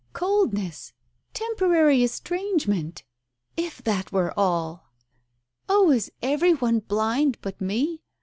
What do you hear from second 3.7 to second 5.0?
that were all!